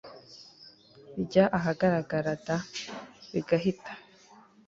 [1.15, 2.47] bijya ahagaragara d
[3.31, 3.91] bigahita